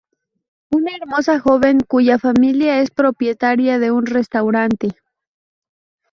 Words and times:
Una 0.71 0.95
hermosa 0.99 1.39
joven 1.39 1.77
cuya 1.87 2.17
familia 2.17 2.79
es 2.81 2.89
propietaria 2.89 3.77
de 3.77 3.91
un 3.91 4.07
restaurante. 4.07 4.97